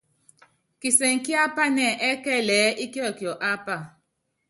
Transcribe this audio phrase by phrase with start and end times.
[0.81, 3.75] Kisɛŋɛ kíápanɛ́ ɛ́kɛlɛ ɛ́ɛ́ íkiɔkiɔ ápa.